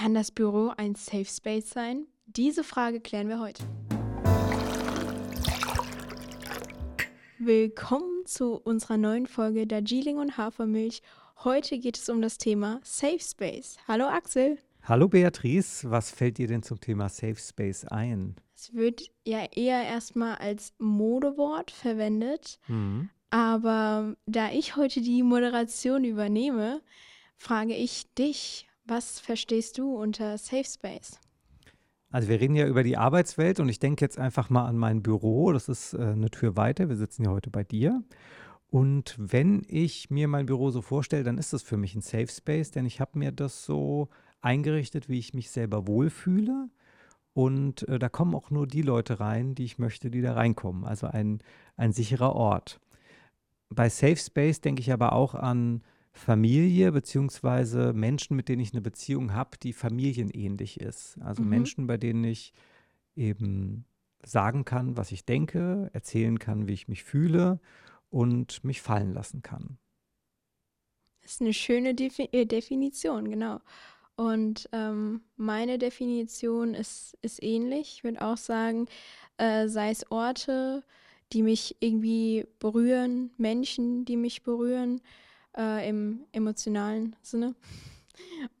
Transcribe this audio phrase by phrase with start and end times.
[0.00, 2.06] Kann das Büro ein Safe Space sein?
[2.24, 3.62] Diese Frage klären wir heute.
[7.38, 11.02] Willkommen zu unserer neuen Folge Darjeeling und Hafermilch.
[11.44, 13.76] Heute geht es um das Thema Safe Space.
[13.86, 14.56] Hallo Axel.
[14.84, 18.36] Hallo Beatrice, was fällt dir denn zum Thema Safe Space ein?
[18.56, 23.10] Es wird ja eher erstmal als Modewort verwendet, mhm.
[23.28, 26.80] aber da ich heute die Moderation übernehme,
[27.36, 31.18] frage ich dich, was verstehst du unter Safe Space?
[32.10, 35.02] Also wir reden ja über die Arbeitswelt und ich denke jetzt einfach mal an mein
[35.02, 35.52] Büro.
[35.52, 36.88] Das ist äh, eine Tür weiter.
[36.88, 38.02] Wir sitzen ja heute bei dir.
[38.68, 42.28] Und wenn ich mir mein Büro so vorstelle, dann ist das für mich ein Safe
[42.28, 44.08] Space, denn ich habe mir das so
[44.40, 46.68] eingerichtet, wie ich mich selber wohlfühle.
[47.32, 50.84] Und äh, da kommen auch nur die Leute rein, die ich möchte, die da reinkommen.
[50.84, 51.42] Also ein,
[51.76, 52.80] ein sicherer Ort.
[53.68, 55.82] Bei Safe Space denke ich aber auch an
[56.12, 61.18] Familie beziehungsweise Menschen, mit denen ich eine Beziehung habe, die familienähnlich ist.
[61.20, 61.48] Also mhm.
[61.48, 62.52] Menschen, bei denen ich
[63.14, 63.84] eben
[64.24, 67.60] sagen kann, was ich denke, erzählen kann, wie ich mich fühle
[68.10, 69.78] und mich fallen lassen kann.
[71.22, 73.60] Das ist eine schöne Defi äh, Definition, genau.
[74.16, 77.94] Und ähm, meine Definition ist, ist ähnlich.
[77.96, 78.86] Ich würde auch sagen,
[79.38, 80.84] äh, sei es Orte,
[81.32, 85.00] die mich irgendwie berühren, Menschen, die mich berühren,
[85.56, 87.54] äh, im emotionalen Sinne.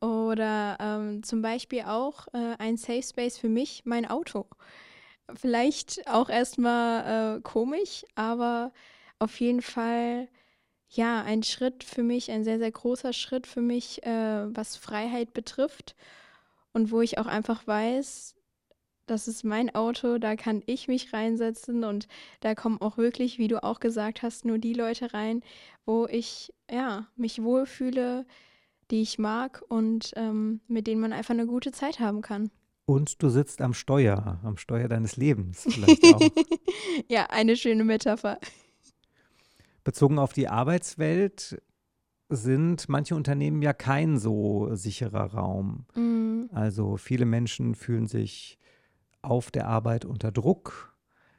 [0.00, 4.46] Oder ähm, zum Beispiel auch äh, ein Safe Space für mich, mein Auto.
[5.34, 8.72] Vielleicht auch erstmal äh, komisch, aber
[9.18, 10.28] auf jeden Fall
[10.88, 15.32] ja ein Schritt für mich, ein sehr, sehr großer Schritt für mich, äh, was Freiheit
[15.32, 15.94] betrifft.
[16.72, 18.36] Und wo ich auch einfach weiß,
[19.10, 22.06] das ist mein Auto, da kann ich mich reinsetzen und
[22.40, 25.42] da kommen auch wirklich, wie du auch gesagt hast, nur die Leute rein,
[25.84, 28.24] wo ich ja mich wohlfühle,
[28.92, 32.50] die ich mag und ähm, mit denen man einfach eine gute Zeit haben kann.
[32.86, 36.20] Und du sitzt am Steuer, am Steuer deines Lebens vielleicht auch.
[37.08, 38.38] ja, eine schöne Metapher.
[39.82, 41.60] Bezogen auf die Arbeitswelt
[42.28, 45.86] sind manche Unternehmen ja kein so sicherer Raum.
[45.94, 46.44] Mm.
[46.52, 48.59] Also viele Menschen fühlen sich
[49.22, 50.94] auf der Arbeit unter Druck,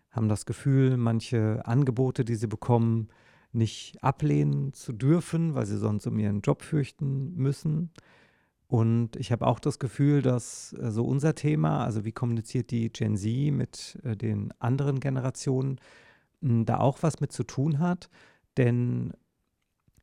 [0.09, 3.09] haben das Gefühl, manche Angebote, die sie bekommen,
[3.53, 7.91] nicht ablehnen zu dürfen, weil sie sonst um ihren Job fürchten müssen.
[8.67, 12.89] Und ich habe auch das Gefühl, dass äh, so unser Thema, also wie kommuniziert die
[12.89, 15.79] Gen Z mit äh, den anderen Generationen,
[16.39, 18.09] mh, da auch was mit zu tun hat.
[18.57, 19.11] Denn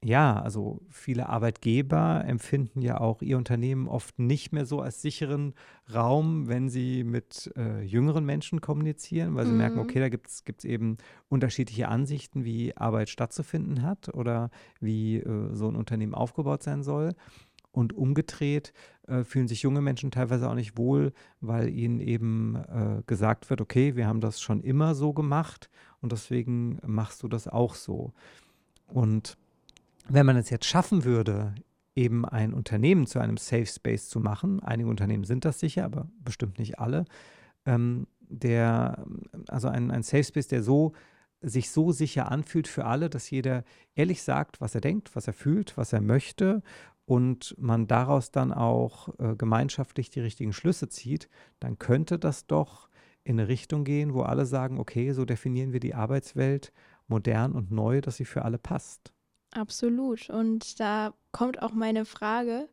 [0.04, 5.54] ja, also viele Arbeitgeber empfinden ja auch ihr Unternehmen oft nicht mehr so als sicheren
[5.92, 9.58] Raum, wenn sie mit äh, jüngeren Menschen kommunizieren, weil sie mhm.
[9.58, 10.98] merken, okay, da gibt es eben
[11.28, 17.14] unterschiedliche Ansichten, wie Arbeit stattzufinden hat oder wie äh, so ein Unternehmen aufgebaut sein soll.
[17.72, 18.72] Und umgedreht
[19.08, 23.60] äh, fühlen sich junge Menschen teilweise auch nicht wohl, weil ihnen eben äh, gesagt wird,
[23.60, 25.68] okay, wir haben das schon immer so gemacht
[26.00, 28.12] und deswegen machst du das auch so.
[28.86, 29.36] Und
[30.08, 31.54] wenn man es jetzt schaffen würde,
[31.94, 36.08] eben ein Unternehmen zu einem Safe Space zu machen, einige Unternehmen sind das sicher, aber
[36.20, 37.04] bestimmt nicht alle,
[37.66, 39.04] ähm, der,
[39.48, 40.92] also ein, ein Safe Space, der so
[41.40, 43.64] sich so sicher anfühlt für alle, dass jeder
[43.94, 46.62] ehrlich sagt, was er denkt, was er fühlt, was er möchte
[47.04, 51.28] und man daraus dann auch äh, gemeinschaftlich die richtigen Schlüsse zieht,
[51.60, 52.88] dann könnte das doch
[53.24, 56.72] in eine Richtung gehen, wo alle sagen, okay, so definieren wir die Arbeitswelt
[57.06, 59.12] modern und neu, dass sie für alle passt.
[59.52, 60.28] Absolut.
[60.30, 62.68] Und da kommt auch meine Frage.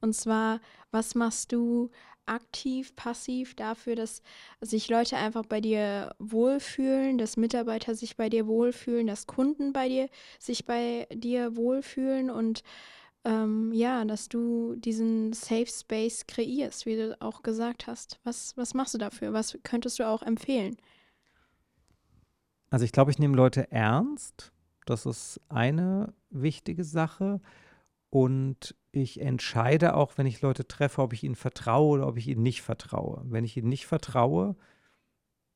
[0.00, 0.60] Und zwar,
[0.90, 1.90] was machst du
[2.26, 4.22] aktiv, passiv dafür, dass
[4.60, 9.88] sich Leute einfach bei dir wohlfühlen, dass Mitarbeiter sich bei dir wohlfühlen, dass Kunden bei
[9.88, 10.08] dir
[10.38, 12.62] sich bei dir wohlfühlen und
[13.24, 18.20] ähm, ja, dass du diesen Safe Space kreierst, wie du auch gesagt hast.
[18.22, 19.32] Was, was machst du dafür?
[19.32, 20.76] Was könntest du auch empfehlen?
[22.70, 24.52] Also ich glaube, ich nehme Leute ernst
[24.90, 27.40] das ist eine wichtige Sache.
[28.10, 32.26] Und ich entscheide auch, wenn ich Leute treffe, ob ich ihnen vertraue oder ob ich
[32.28, 33.22] ihnen nicht vertraue.
[33.26, 34.56] Wenn ich ihnen nicht vertraue,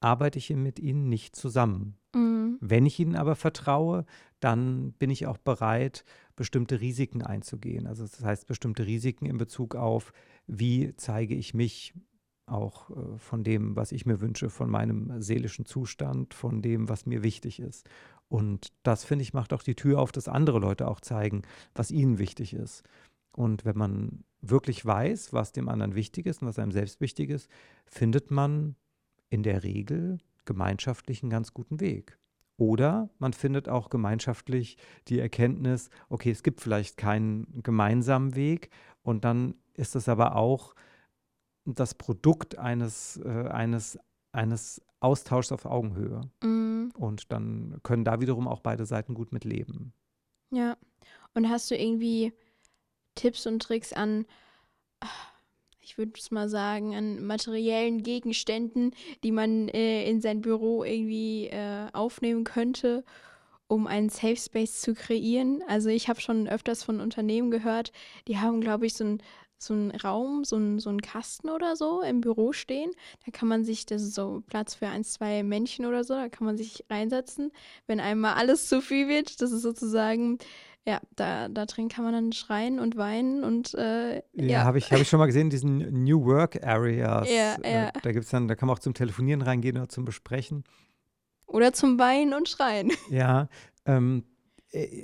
[0.01, 1.97] arbeite ich mit ihnen nicht zusammen.
[2.15, 2.59] Mhm.
[2.61, 4.05] Wenn ich ihnen aber vertraue,
[4.39, 6.05] dann bin ich auch bereit,
[6.37, 7.87] bestimmte Risiken einzugehen.
[7.87, 10.13] Also das heißt bestimmte Risiken in Bezug auf,
[10.47, 11.95] wie zeige ich mich
[12.47, 17.07] auch äh, von dem, was ich mir wünsche, von meinem seelischen Zustand, von dem, was
[17.07, 17.89] mir wichtig ist.
[18.29, 21.43] Und das, finde ich, macht auch die Tür auf, dass andere Leute auch zeigen,
[21.75, 22.83] was ihnen wichtig ist.
[23.33, 27.31] Und wenn man wirklich weiß, was dem anderen wichtig ist und was einem selbst wichtig
[27.31, 27.49] ist,
[27.87, 28.77] findet man
[29.31, 32.19] in der Regel gemeinschaftlich einen ganz guten Weg.
[32.57, 34.77] Oder man findet auch gemeinschaftlich
[35.09, 38.71] die Erkenntnis, okay, es gibt vielleicht keinen gemeinsamen Weg
[39.03, 40.75] und dann ist es aber auch
[41.65, 43.99] das Produkt eines, äh, eines,
[44.33, 46.23] eines Austauschs auf Augenhöhe.
[46.43, 46.93] Mhm.
[46.97, 49.93] Und dann können da wiederum auch beide Seiten gut mit leben.
[50.51, 50.77] Ja.
[51.35, 52.33] Und hast du irgendwie
[53.15, 54.25] Tipps und Tricks an,
[55.81, 61.49] ich würde es mal sagen, an materiellen Gegenständen, die man äh, in sein Büro irgendwie
[61.49, 63.05] äh, aufnehmen könnte,
[63.67, 65.63] um einen Safe Space zu kreieren?
[65.69, 67.93] Also ich habe schon öfters von Unternehmen gehört,
[68.27, 69.23] die haben, glaube ich, so ein
[69.65, 72.91] so einen Raum, so einen, so einen Kasten oder so im Büro stehen.
[73.25, 76.29] Da kann man sich, das ist so Platz für ein, zwei Männchen oder so, da
[76.29, 77.53] kann man sich reinsetzen.
[77.87, 80.39] Wenn einmal alles zu viel wird, das ist sozusagen
[80.87, 84.23] ja, da, da drin kann man dann schreien und weinen und äh, ja.
[84.35, 84.65] ja.
[84.65, 87.29] habe ich, hab ich schon mal gesehen, diesen New Work Areas.
[87.31, 87.93] Ja, äh, ja.
[88.03, 90.65] Da gibt's dann, da kann man auch zum Telefonieren reingehen oder zum Besprechen.
[91.47, 92.93] Oder zum Weinen und Schreien.
[93.11, 93.49] Ja,
[93.87, 94.34] ähm, äh,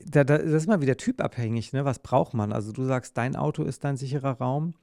[0.04, 1.84] da, da, das ist mal wieder typabhängig, ne?
[1.84, 2.52] Was braucht man?
[2.52, 4.74] Also du sagst, dein Auto ist dein sicherer Raum.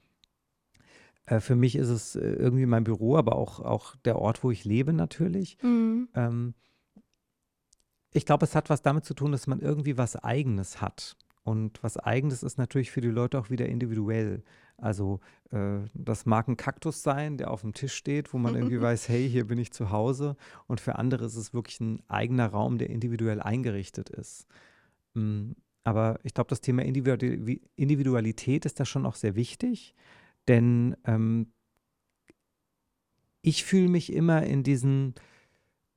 [1.26, 4.52] Äh, für mich ist es äh, irgendwie mein Büro, aber auch, auch der Ort, wo
[4.52, 5.58] ich lebe natürlich.
[5.62, 6.08] Mhm.
[6.16, 6.54] Ähm,
[8.14, 11.18] ich glaube, es hat was damit zu tun, dass man irgendwie was Eigenes hat.
[11.44, 14.44] Und was Eigenes ist natürlich für die Leute auch wieder individuell.
[14.78, 15.20] Also
[15.52, 19.10] äh, das mag ein Kaktus sein, der auf dem Tisch steht, wo man irgendwie weiß,
[19.10, 20.36] hey, hier bin ich zu Hause.
[20.68, 24.48] Und für andere ist es wirklich ein eigener Raum, der individuell eingerichtet ist.
[25.18, 25.54] Mm,
[25.84, 29.96] aber ich glaube, das Thema Individualität ist da schon auch sehr wichtig,
[30.48, 31.52] denn ähm,
[33.42, 35.16] ich fühle mich immer in diesen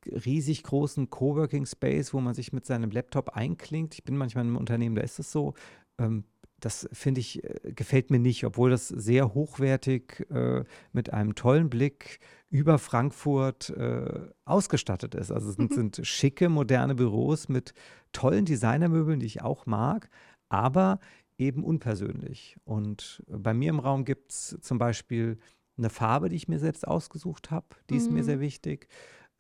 [0.06, 3.94] riesig großen Coworking Space, wo man sich mit seinem Laptop einklingt.
[3.94, 5.54] Ich bin manchmal in einem Unternehmen, da ist es so.
[5.98, 6.24] Ähm,
[6.60, 11.70] das finde ich, äh, gefällt mir nicht, obwohl das sehr hochwertig äh, mit einem tollen
[11.70, 12.20] Blick
[12.50, 15.30] über Frankfurt äh, ausgestattet ist.
[15.30, 17.74] Also es sind, sind, schicke, moderne Büros mit
[18.12, 20.10] tollen Designermöbeln, die ich auch mag,
[20.48, 20.98] aber
[21.38, 22.56] eben unpersönlich.
[22.64, 25.38] Und bei mir im Raum gibt es zum Beispiel
[25.78, 28.00] eine Farbe, die ich mir selbst ausgesucht habe, die mhm.
[28.00, 28.26] ist mir mhm.
[28.26, 28.88] sehr wichtig.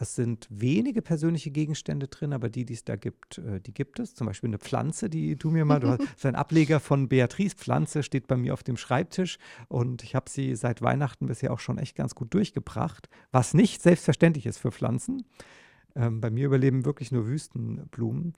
[0.02, 4.00] Es sind wenige persönliche Gegenstände drin, aber die, die es da gibt, äh, die gibt
[4.00, 4.14] es.
[4.14, 8.02] Zum Beispiel eine Pflanze, die du mir mal, du hast, ein Ableger von Beatrice Pflanze,
[8.02, 9.36] steht bei mir auf dem Schreibtisch
[9.68, 13.82] und ich habe sie seit Weihnachten bisher auch schon echt ganz gut durchgebracht, was nicht
[13.82, 15.26] selbstverständlich ist für Pflanzen.
[15.94, 18.32] Ähm, bei mir überleben wirklich nur Wüstenblumen.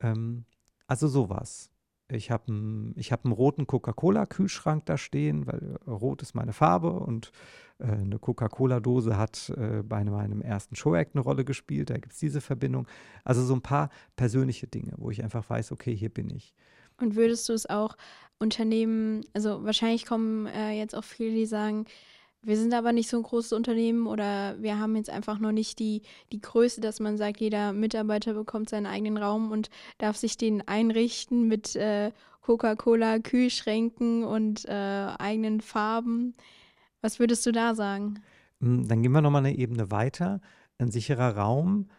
[0.00, 0.46] Ähm,
[0.86, 1.70] also sowas.
[2.08, 7.32] Ich habe einen hab roten Coca-Cola-Kühlschrank da stehen, weil rot ist meine Farbe und
[7.78, 11.90] äh, eine Coca-Cola-Dose hat äh, bei meinem ersten Showact eine Rolle gespielt.
[11.90, 12.86] Da gibt es diese Verbindung.
[13.24, 16.54] Also so ein paar persönliche Dinge, wo ich einfach weiß, okay, hier bin ich.
[16.98, 17.96] Und würdest du es auch
[18.38, 21.86] Unternehmen, also wahrscheinlich kommen äh, jetzt auch viele, die sagen,
[22.46, 25.80] wir sind aber nicht so ein großes Unternehmen oder wir haben jetzt einfach noch nicht
[25.80, 26.02] die,
[26.32, 30.66] die Größe, dass man sagt, jeder Mitarbeiter bekommt seinen eigenen Raum und darf sich den
[30.66, 32.12] einrichten mit äh,
[32.42, 36.34] Coca-Cola, Kühlschränken und äh, eigenen Farben.
[37.00, 38.20] Was würdest du da sagen?
[38.60, 40.40] Hm, dann gehen wir nochmal eine Ebene weiter.
[40.78, 41.90] Ein sicherer Raum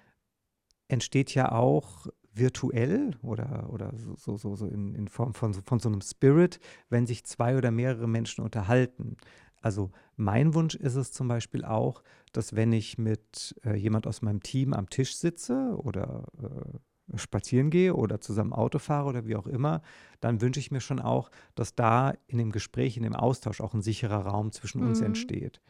[0.87, 5.89] entsteht ja auch virtuell oder, oder so, so, so in, in Form von, von so
[5.89, 6.59] einem Spirit,
[6.89, 9.17] wenn sich zwei oder mehrere Menschen unterhalten.
[9.61, 14.21] Also mein Wunsch ist es zum Beispiel auch, dass wenn ich mit äh, jemand aus
[14.21, 19.35] meinem Team am Tisch sitze oder äh, spazieren gehe oder zusammen Auto fahre oder wie
[19.35, 19.81] auch immer,
[20.19, 23.73] dann wünsche ich mir schon auch, dass da in dem Gespräch, in dem Austausch auch
[23.73, 24.89] ein sicherer Raum zwischen mhm.
[24.89, 25.61] uns entsteht.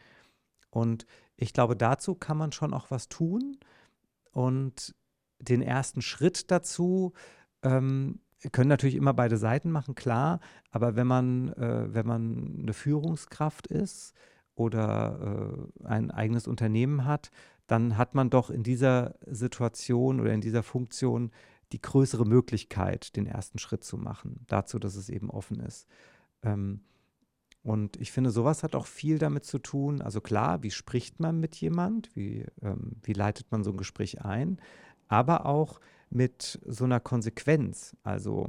[0.70, 3.56] Und ich glaube, dazu kann man schon auch was tun.
[4.32, 4.94] Und
[5.40, 7.12] den ersten Schritt dazu
[7.62, 8.20] ähm,
[8.52, 10.40] können natürlich immer beide Seiten machen, klar,
[10.70, 14.14] aber wenn man, äh, wenn man eine Führungskraft ist
[14.54, 17.30] oder äh, ein eigenes Unternehmen hat,
[17.66, 21.30] dann hat man doch in dieser Situation oder in dieser Funktion
[21.72, 25.86] die größere Möglichkeit, den ersten Schritt zu machen, dazu, dass es eben offen ist.
[26.42, 26.80] Ähm,
[27.62, 30.00] und ich finde, sowas hat auch viel damit zu tun.
[30.00, 34.24] Also klar, wie spricht man mit jemand, wie, ähm, wie leitet man so ein Gespräch
[34.24, 34.58] ein,
[35.08, 37.96] aber auch, mit so einer Konsequenz.
[38.02, 38.46] Also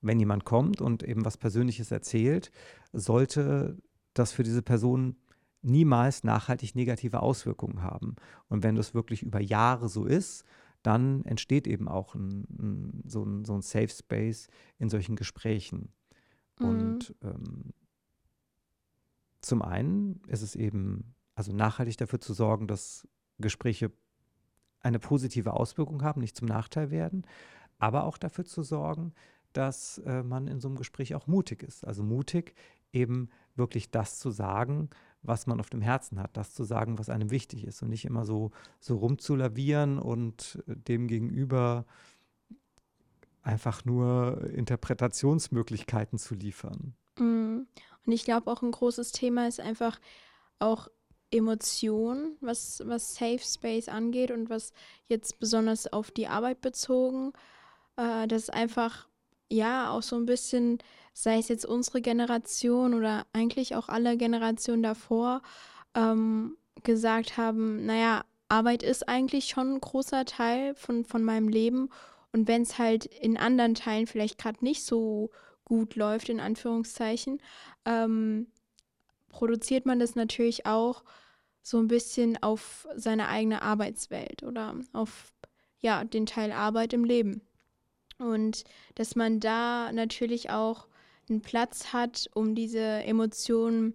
[0.00, 2.50] wenn jemand kommt und eben was Persönliches erzählt,
[2.92, 3.76] sollte
[4.14, 5.16] das für diese Person
[5.62, 8.16] niemals nachhaltig negative Auswirkungen haben.
[8.48, 10.44] Und wenn das wirklich über Jahre so ist,
[10.82, 15.92] dann entsteht eben auch ein, ein, so, ein, so ein Safe Space in solchen Gesprächen.
[16.58, 16.66] Mhm.
[16.66, 17.74] Und ähm,
[19.42, 23.06] zum einen ist es eben, also nachhaltig dafür zu sorgen, dass
[23.38, 23.92] Gespräche
[24.80, 27.26] eine positive Auswirkung haben, nicht zum Nachteil werden,
[27.78, 29.14] aber auch dafür zu sorgen,
[29.52, 31.84] dass äh, man in so einem Gespräch auch mutig ist.
[31.84, 32.54] Also mutig,
[32.92, 34.90] eben wirklich das zu sagen,
[35.22, 38.04] was man auf dem Herzen hat, das zu sagen, was einem wichtig ist und nicht
[38.04, 41.84] immer so, so rumzulavieren und äh, dem gegenüber
[43.42, 46.94] einfach nur Interpretationsmöglichkeiten zu liefern.
[47.18, 47.62] Mm.
[48.06, 50.00] Und ich glaube auch ein großes Thema ist einfach
[50.58, 50.88] auch
[51.30, 54.72] Emotionen, was, was Safe Space angeht und was
[55.06, 57.32] jetzt besonders auf die Arbeit bezogen,
[57.96, 59.08] äh, dass einfach
[59.48, 60.78] ja auch so ein bisschen,
[61.12, 65.42] sei es jetzt unsere Generation oder eigentlich auch alle Generationen davor,
[65.94, 71.90] ähm, gesagt haben, naja, Arbeit ist eigentlich schon ein großer Teil von, von meinem Leben.
[72.32, 75.30] Und wenn es halt in anderen Teilen vielleicht gerade nicht so
[75.64, 77.40] gut läuft, in Anführungszeichen,
[77.84, 78.48] ähm,
[79.30, 81.02] produziert man das natürlich auch
[81.62, 85.32] so ein bisschen auf seine eigene Arbeitswelt oder auf
[85.80, 87.42] ja, den Teil Arbeit im Leben.
[88.18, 88.64] Und
[88.96, 90.86] dass man da natürlich auch
[91.28, 93.94] einen Platz hat, um diese Emotionen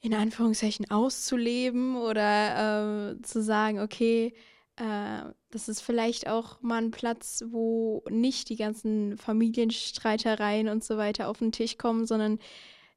[0.00, 4.34] in Anführungszeichen auszuleben oder äh, zu sagen, okay,
[4.76, 10.96] äh, das ist vielleicht auch mal ein Platz, wo nicht die ganzen Familienstreitereien und so
[10.96, 12.40] weiter auf den Tisch kommen, sondern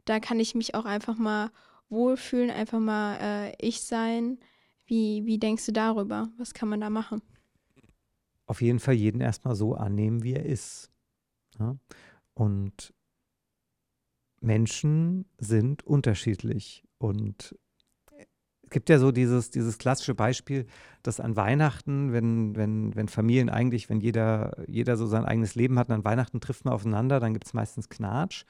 [0.05, 1.51] da kann ich mich auch einfach mal
[1.89, 4.39] wohlfühlen, einfach mal äh, ich sein.
[4.85, 6.29] Wie, wie denkst du darüber?
[6.37, 7.21] Was kann man da machen?
[8.45, 10.91] Auf jeden Fall jeden erstmal so annehmen, wie er ist.
[11.59, 11.75] Ja?
[12.33, 12.93] Und
[14.41, 16.83] Menschen sind unterschiedlich.
[16.99, 17.55] Und
[18.63, 20.65] es gibt ja so dieses, dieses klassische Beispiel,
[21.01, 25.79] dass an Weihnachten, wenn, wenn, wenn Familien eigentlich, wenn jeder, jeder so sein eigenes Leben
[25.79, 28.45] hat, an Weihnachten trifft man aufeinander, dann gibt es meistens Knatsch.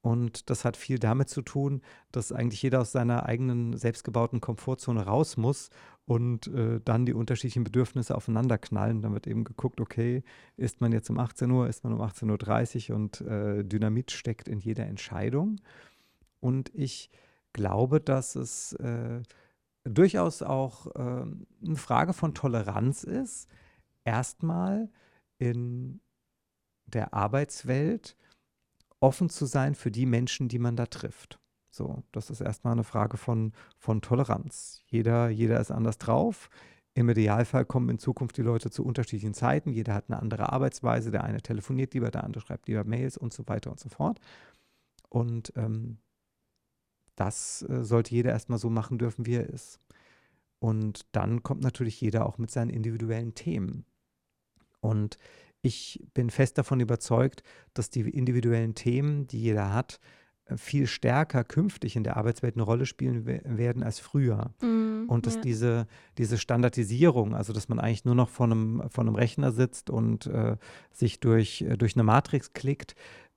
[0.00, 5.04] Und das hat viel damit zu tun, dass eigentlich jeder aus seiner eigenen selbstgebauten Komfortzone
[5.04, 5.70] raus muss
[6.04, 9.02] und äh, dann die unterschiedlichen Bedürfnisse aufeinander knallen.
[9.02, 10.22] Dann wird eben geguckt, okay,
[10.56, 14.48] ist man jetzt um 18 Uhr, ist man um 18.30 Uhr und äh, Dynamit steckt
[14.48, 15.60] in jeder Entscheidung.
[16.40, 17.10] Und ich
[17.52, 19.20] glaube, dass es äh,
[19.84, 23.48] durchaus auch äh, eine Frage von Toleranz ist,
[24.04, 24.90] erstmal
[25.38, 26.00] in
[26.86, 28.16] der Arbeitswelt
[29.00, 31.40] offen zu sein für die Menschen, die man da trifft.
[31.70, 34.82] So, das ist erstmal eine Frage von, von Toleranz.
[34.86, 36.50] Jeder, jeder ist anders drauf.
[36.94, 39.70] Im Idealfall kommen in Zukunft die Leute zu unterschiedlichen Zeiten.
[39.70, 41.12] Jeder hat eine andere Arbeitsweise.
[41.12, 44.18] Der eine telefoniert lieber, der andere schreibt lieber Mails und so weiter und so fort.
[45.08, 45.98] Und ähm,
[47.14, 49.80] das äh, sollte jeder erstmal so machen dürfen, wie er ist.
[50.58, 53.84] Und dann kommt natürlich jeder auch mit seinen individuellen Themen.
[54.80, 55.18] Und
[55.62, 57.42] ich bin fest davon überzeugt,
[57.74, 60.00] dass die individuellen Themen, die jeder hat,
[60.44, 64.52] äh, viel stärker künftig in der Arbeitswelt eine Rolle spielen werden als früher.
[64.60, 65.40] Mm, und dass ja.
[65.40, 65.86] diese,
[66.16, 70.26] diese Standardisierung, also dass man eigentlich nur noch vor einem, vor einem Rechner sitzt und
[70.26, 70.56] äh,
[70.92, 72.94] sich durch, äh, durch eine Matrix klickt,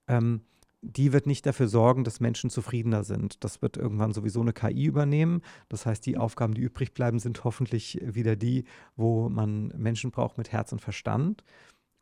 [0.08, 0.42] ähm,
[0.84, 3.44] die wird nicht dafür sorgen, dass Menschen zufriedener sind.
[3.44, 5.42] Das wird irgendwann sowieso eine KI übernehmen.
[5.70, 8.64] Das heißt, die Aufgaben, die übrig bleiben, sind hoffentlich wieder die,
[8.96, 11.44] wo man Menschen braucht mit Herz und Verstand.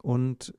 [0.01, 0.53] Und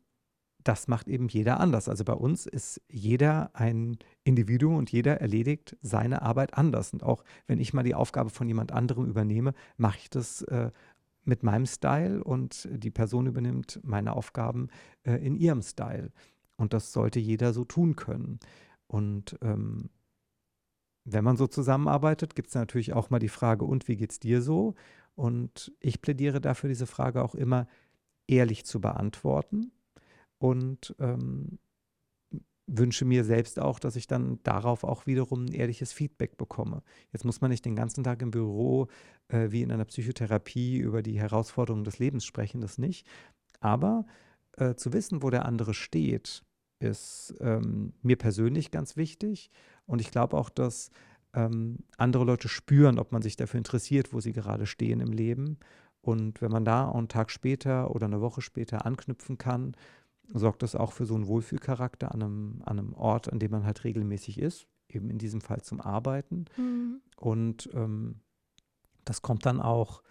[0.62, 1.88] das macht eben jeder anders.
[1.88, 6.92] Also bei uns ist jeder ein Individuum und jeder erledigt seine Arbeit anders.
[6.92, 10.70] Und auch wenn ich mal die Aufgabe von jemand anderem übernehme, mache ich das äh,
[11.24, 14.68] mit meinem Style und die Person übernimmt meine Aufgaben
[15.04, 16.12] äh, in ihrem Style.
[16.56, 18.38] Und das sollte jeder so tun können.
[18.86, 19.90] Und ähm,
[21.04, 24.20] wenn man so zusammenarbeitet, gibt es natürlich auch mal die Frage, und wie geht es
[24.20, 24.74] dir so?
[25.14, 27.66] Und ich plädiere dafür, diese Frage auch immer
[28.30, 29.72] ehrlich zu beantworten
[30.38, 31.58] und ähm,
[32.66, 36.82] wünsche mir selbst auch, dass ich dann darauf auch wiederum ein ehrliches Feedback bekomme.
[37.12, 38.86] Jetzt muss man nicht den ganzen Tag im Büro
[39.28, 43.06] äh, wie in einer Psychotherapie über die Herausforderungen des Lebens sprechen, das nicht.
[43.60, 44.06] Aber
[44.56, 46.44] äh, zu wissen, wo der andere steht,
[46.78, 49.50] ist ähm, mir persönlich ganz wichtig.
[49.84, 50.90] Und ich glaube auch, dass
[51.34, 55.58] ähm, andere Leute spüren, ob man sich dafür interessiert, wo sie gerade stehen im Leben.
[56.02, 59.76] Und wenn man da einen Tag später oder eine Woche später anknüpfen kann,
[60.32, 63.64] sorgt das auch für so einen Wohlfühlcharakter an einem, an einem Ort, an dem man
[63.64, 66.46] halt regelmäßig ist, eben in diesem Fall zum Arbeiten.
[66.56, 67.00] Mhm.
[67.16, 68.20] Und ähm,
[69.04, 70.02] das kommt dann auch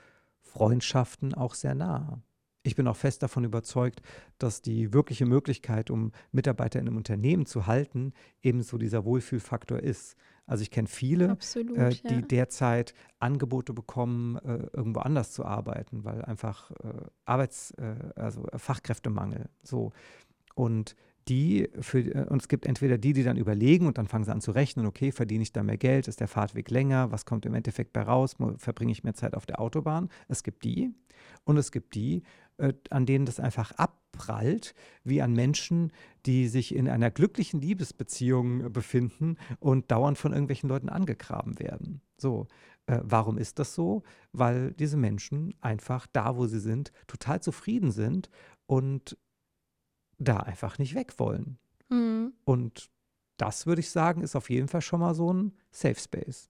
[0.41, 2.22] Freundschaften auch sehr nah.
[2.69, 4.03] Ich bin auch fest davon überzeugt,
[4.38, 9.79] dass die wirkliche Möglichkeit, um Mitarbeiter in einem Unternehmen zu halten, eben so dieser Wohlfühlfaktor
[9.79, 10.15] ist.
[10.45, 12.21] Also ich kenne viele, Absolut, äh, die ja.
[12.21, 16.93] derzeit Angebote bekommen, äh, irgendwo anders zu arbeiten, weil einfach äh,
[17.25, 19.49] Arbeits-, äh, also Fachkräftemangel.
[19.63, 19.91] So.
[20.53, 20.95] Und
[21.27, 24.31] die für, äh, und es gibt entweder die, die dann überlegen und dann fangen sie
[24.31, 27.47] an zu rechnen, okay, verdiene ich da mehr Geld, ist der Fahrtweg länger, was kommt
[27.47, 30.09] im Endeffekt bei raus, verbringe ich mehr Zeit auf der Autobahn.
[30.27, 30.91] Es gibt die
[31.43, 32.21] und es gibt die, äh,
[32.89, 35.91] an denen das einfach abprallt, wie an Menschen,
[36.25, 42.01] die sich in einer glücklichen Liebesbeziehung befinden und dauernd von irgendwelchen Leuten angegraben werden.
[42.17, 42.47] So,
[42.85, 44.03] äh, warum ist das so?
[44.31, 48.29] Weil diese Menschen einfach da, wo sie sind, total zufrieden sind
[48.65, 49.17] und
[50.17, 51.57] da einfach nicht weg wollen.
[51.89, 52.33] Mhm.
[52.43, 52.89] Und
[53.37, 56.49] das würde ich sagen, ist auf jeden Fall schon mal so ein Safe Space.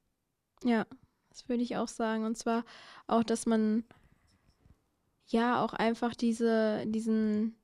[0.64, 0.86] Ja,
[1.30, 2.26] das würde ich auch sagen.
[2.26, 2.66] Und zwar
[3.08, 3.84] auch, dass man
[5.32, 7.56] ja auch einfach diese, diesen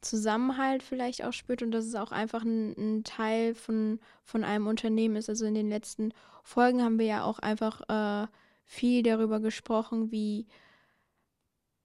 [0.00, 4.66] Zusammenhalt vielleicht auch spürt und dass es auch einfach ein, ein, Teil von, von einem
[4.66, 5.28] Unternehmen ist.
[5.28, 6.12] Also in den letzten
[6.44, 8.28] Folgen haben wir ja auch einfach äh,
[8.64, 10.46] viel darüber gesprochen, wie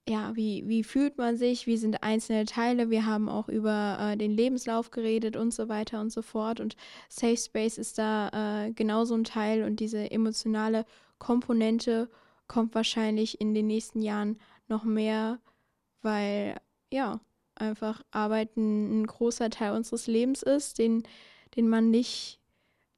[0.08, 2.90] ja, wie, wie fühlt man sich, wie sind einzelne Teile.
[2.90, 6.60] Wir haben auch über äh, den Lebenslauf geredet und so weiter und so fort.
[6.60, 6.76] Und
[7.08, 10.86] Safe Space ist da äh, genauso ein Teil und diese emotionale
[11.20, 12.10] Komponente
[12.48, 14.38] kommt wahrscheinlich in den nächsten Jahren
[14.74, 15.40] noch mehr,
[16.02, 16.60] weil
[16.92, 17.22] ja,
[17.56, 21.04] einfach Arbeiten ein großer Teil unseres Lebens ist, den,
[21.56, 22.40] den man nicht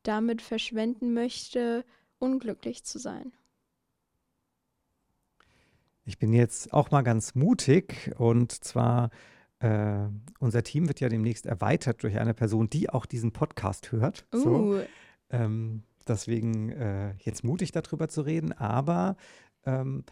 [0.04, 1.84] damit verschwenden möchte,
[2.18, 3.34] unglücklich zu sein.
[6.06, 9.10] Ich bin jetzt auch mal ganz mutig und zwar
[9.60, 10.08] äh,
[10.40, 14.26] unser Team wird ja demnächst erweitert durch eine Person, die auch diesen Podcast hört.
[14.34, 14.38] Uh.
[14.38, 14.82] So.
[15.32, 19.18] Ähm, deswegen äh, jetzt mutig darüber zu reden, aber
[19.66, 20.06] ähm,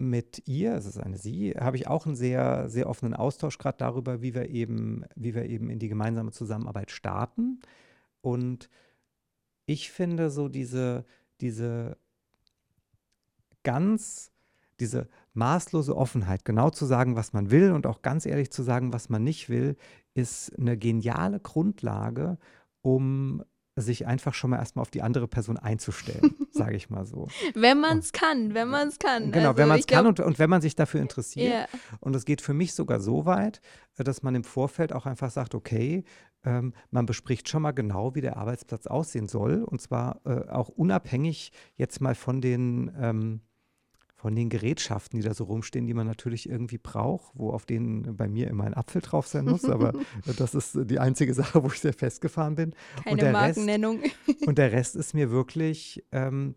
[0.00, 3.78] mit ihr, es ist eine Sie, habe ich auch einen sehr, sehr offenen Austausch gerade
[3.78, 7.60] darüber, wie wir eben, wie wir eben in die gemeinsame Zusammenarbeit starten.
[8.22, 8.70] Und
[9.66, 11.04] ich finde so diese,
[11.40, 11.96] diese
[13.62, 14.32] ganz,
[14.80, 18.92] diese maßlose Offenheit, genau zu sagen, was man will und auch ganz ehrlich zu sagen,
[18.92, 19.76] was man nicht will,
[20.14, 22.38] ist eine geniale Grundlage,
[22.82, 23.44] um
[23.80, 27.28] sich einfach schon mal erstmal auf die andere Person einzustellen, sage ich mal so.
[27.54, 29.32] Wenn man es kann, wenn man es kann.
[29.32, 31.50] Genau, also, wenn man es kann und, und wenn man sich dafür interessiert.
[31.50, 31.68] Yeah.
[32.00, 33.60] Und es geht für mich sogar so weit,
[33.96, 36.04] äh, dass man im Vorfeld auch einfach sagt, okay,
[36.44, 39.62] ähm, man bespricht schon mal genau, wie der Arbeitsplatz aussehen soll.
[39.62, 43.40] Und zwar äh, auch unabhängig jetzt mal von den ähm,
[44.20, 48.18] von den Gerätschaften, die da so rumstehen, die man natürlich irgendwie braucht, wo auf denen
[48.18, 49.64] bei mir immer ein Apfel drauf sein muss.
[49.64, 49.94] Aber
[50.36, 52.74] das ist die einzige Sache, wo ich sehr festgefahren bin.
[53.02, 54.00] Keine und Markennennung.
[54.00, 56.54] Rest, und der Rest ist mir wirklich ähm,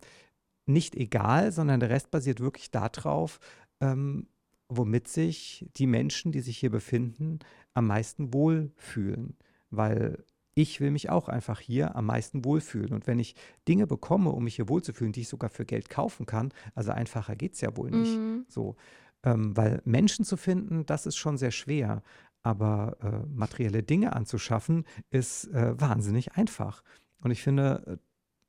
[0.66, 3.40] nicht egal, sondern der Rest basiert wirklich darauf,
[3.80, 4.26] ähm,
[4.68, 7.38] womit sich die Menschen, die sich hier befinden,
[7.72, 9.38] am meisten wohlfühlen.
[9.70, 10.22] Weil
[10.54, 12.92] ich will mich auch einfach hier am meisten wohlfühlen.
[12.92, 13.34] Und wenn ich
[13.68, 17.36] Dinge bekomme, um mich hier wohlzufühlen, die ich sogar für Geld kaufen kann, also einfacher
[17.36, 18.16] geht es ja wohl nicht.
[18.16, 18.46] Mhm.
[18.48, 18.76] So,
[19.24, 22.02] ähm, weil Menschen zu finden, das ist schon sehr schwer.
[22.42, 26.82] Aber äh, materielle Dinge anzuschaffen, ist äh, wahnsinnig einfach.
[27.20, 27.96] Und ich finde, äh,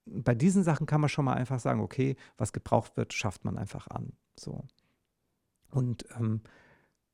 [0.05, 3.57] bei diesen Sachen kann man schon mal einfach sagen, okay, was gebraucht wird, schafft man
[3.57, 4.11] einfach an.
[4.37, 4.65] So.
[5.71, 6.41] Und ähm,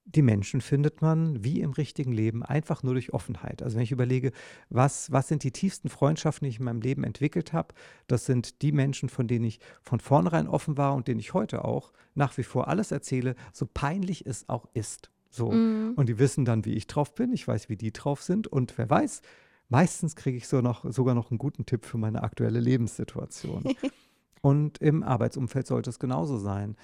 [0.06, 3.62] die Menschen findet man wie im richtigen Leben einfach nur durch Offenheit.
[3.62, 4.32] Also wenn ich überlege,
[4.70, 7.74] was, was sind die tiefsten Freundschaften, die ich in meinem Leben entwickelt habe,
[8.08, 11.64] das sind die Menschen, von denen ich von vornherein offen war und denen ich heute
[11.66, 15.12] auch nach wie vor alles erzähle, so peinlich es auch ist.
[15.30, 15.52] So.
[15.52, 15.94] Mhm.
[15.96, 18.78] Und die wissen dann, wie ich drauf bin, ich weiß, wie die drauf sind und
[18.78, 19.22] wer weiß,
[19.70, 23.64] meistens kriege ich so noch, sogar noch einen guten Tipp für meine aktuelle Lebenssituation.
[24.42, 26.76] und im Arbeitsumfeld sollte es genauso sein.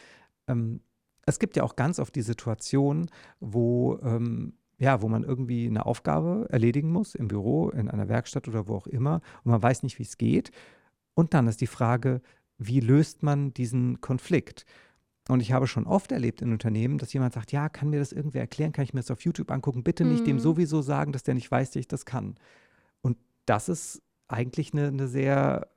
[0.47, 0.80] Ähm,
[1.28, 3.10] es gibt ja auch ganz oft die Situation,
[3.40, 8.48] wo, ähm, ja, wo man irgendwie eine Aufgabe erledigen muss, im Büro, in einer Werkstatt
[8.48, 10.52] oder wo auch immer, und man weiß nicht, wie es geht.
[11.13, 12.22] Und dann ist die Frage,
[12.58, 14.66] wie löst man diesen Konflikt?
[15.28, 18.13] Und ich habe schon oft erlebt in Unternehmen, dass jemand sagt, ja, kann mir das
[18.13, 20.28] irgendwer erklären, kann ich mir das auf YouTube angucken, bitte nicht mhm.
[20.28, 22.36] dem sowieso sagen, dass der nicht weiß, dass ich das kann.
[23.02, 25.68] Und das ist eigentlich eine, eine sehr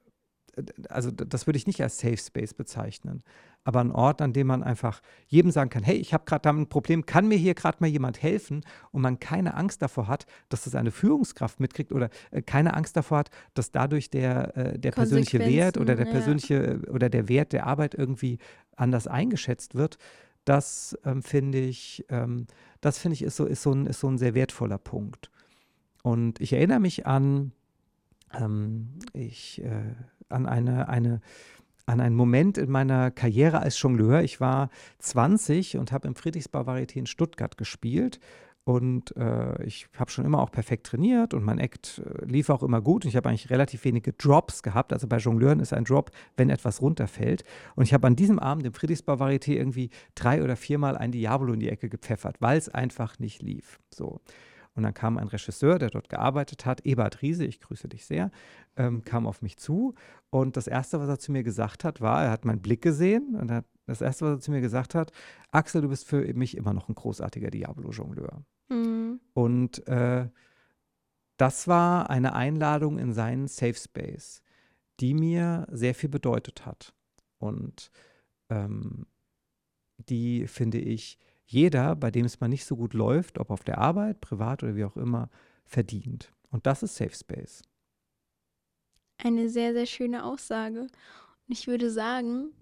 [0.89, 3.23] also das würde ich nicht als Safe Space bezeichnen,
[3.64, 6.62] aber ein Ort, an dem man einfach jedem sagen kann, hey, ich habe gerade damit
[6.62, 10.27] ein Problem, kann mir hier gerade mal jemand helfen und man keine Angst davor hat,
[10.49, 14.79] dass das eine Führungskraft mitkriegt oder äh, keine Angst davor hat, dass dadurch der, äh,
[14.79, 16.90] der persönliche Wert oder der persönliche ja.
[16.90, 18.38] oder der Wert der Arbeit irgendwie
[18.77, 19.99] anders eingeschätzt wird.
[20.44, 22.46] Das ähm, finde ich, ähm,
[22.81, 25.31] das finde ich ist so, ist, so ein, ist so ein sehr wertvoller Punkt.
[26.03, 27.53] Und ich erinnere mich an,
[28.33, 29.94] ähm, ich äh,
[30.31, 31.20] an eine, eine
[31.90, 34.22] an einen Moment in meiner Karriere als Jongleur.
[34.22, 38.20] Ich war 20 und habe im Friedrichsbau Varieté in Stuttgart gespielt.
[38.62, 42.62] Und äh, ich habe schon immer auch perfekt trainiert und mein Act äh, lief auch
[42.62, 43.05] immer gut.
[43.05, 44.92] Und ich habe eigentlich relativ wenige Drops gehabt.
[44.92, 47.42] Also bei Jongleuren ist ein Drop, wenn etwas runterfällt.
[47.74, 51.55] Und ich habe an diesem Abend im Friedrichsbau Varieté irgendwie drei oder viermal ein Diabolo
[51.55, 53.81] in die Ecke gepfeffert, weil es einfach nicht lief.
[53.90, 54.20] So.
[54.75, 58.31] Und dann kam ein Regisseur, der dort gearbeitet hat, Ebert Riese, ich grüße dich sehr,
[58.77, 59.95] ähm, kam auf mich zu.
[60.31, 63.35] Und das Erste, was er zu mir gesagt hat, war, er hat meinen Blick gesehen
[63.35, 65.11] und hat, das Erste, was er zu mir gesagt hat,
[65.51, 68.43] Axel, du bist für mich immer noch ein großartiger Diablo-Jongleur.
[68.69, 69.21] Mhm.
[69.35, 70.29] Und äh,
[71.37, 74.43] das war eine Einladung in seinen Safe Space,
[75.01, 76.95] die mir sehr viel bedeutet hat.
[77.39, 77.91] Und
[78.51, 79.07] ähm,
[80.09, 81.19] die, finde ich,
[81.51, 84.77] jeder, bei dem es mal nicht so gut läuft, ob auf der Arbeit, privat oder
[84.77, 85.29] wie auch immer,
[85.65, 86.33] verdient.
[86.51, 87.63] Und das ist Safe Space.
[89.19, 90.83] eine sehr, sehr schöne Aussage.
[90.83, 90.91] Und
[91.49, 92.53] ich würde sagen,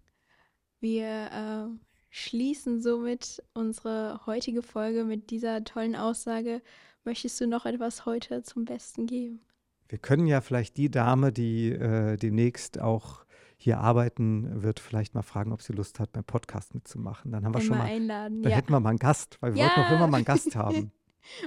[0.81, 1.79] wir äh,
[2.11, 6.63] schließen somit unsere heutige Folge mit dieser tollen Aussage.
[7.05, 9.41] Möchtest du noch etwas heute zum Besten geben?
[9.89, 13.25] Wir können ja vielleicht die Dame, die äh, demnächst auch
[13.61, 17.33] hier arbeiten wird, vielleicht mal fragen, ob sie Lust hat, beim Podcast mitzumachen.
[17.33, 18.43] Dann haben wir Einmal schon mal, einladen.
[18.45, 18.57] da ja.
[18.57, 19.67] hätten wir mal einen Gast, weil wir Ja.
[19.69, 20.93] wollten auch immer mal einen Gast haben.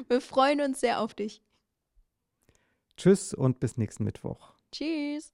[0.10, 1.42] Wir freuen uns sehr auf dich.
[2.98, 4.54] Tschüss und bis nächsten Mittwoch.
[4.72, 5.34] Tschüss.